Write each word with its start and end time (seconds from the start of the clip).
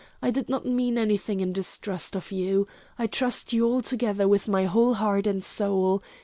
I 0.19 0.31
did 0.31 0.49
not 0.49 0.65
mean 0.65 0.97
anything 0.97 1.41
in 1.41 1.53
distrust 1.53 2.15
of 2.15 2.31
you. 2.31 2.67
I 2.97 3.05
trust 3.05 3.53
you 3.53 3.67
altogether 3.71 4.27
with 4.27 4.47
my 4.49 4.65
whole 4.65 4.95
heart 4.95 5.27
and 5.27 5.43
soul. 5.43 6.01